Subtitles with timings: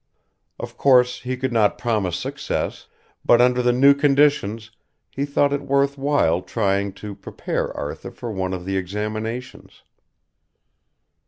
[0.59, 2.87] Of course he could not promise success,
[3.23, 4.71] but under the new conditions
[5.11, 9.83] he thought it worth while trying to prepare Arthur for one of the examinations.